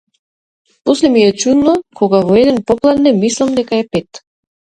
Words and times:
После 0.83 1.09
ми 1.15 1.21
е 1.25 1.33
чудно 1.43 1.75
кога 1.99 2.23
во 2.31 2.39
еден 2.45 2.59
попладне 2.71 3.15
мислам 3.21 3.53
дека 3.61 3.79
е 3.83 3.87
пет. 3.95 4.23